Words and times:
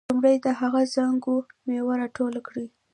لومړی 0.09 0.35
د 0.45 0.47
هغه 0.61 0.81
څانګو 0.93 1.33
میوه 1.67 1.93
راټوله 2.01 2.39
کړئ. 2.47 2.67